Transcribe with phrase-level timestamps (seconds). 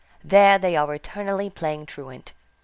[0.23, 2.31] There they are eternally playing truant.